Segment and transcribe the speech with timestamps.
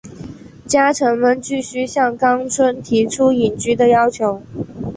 [0.65, 4.41] 家臣们继续向纲村提出隐居的要求。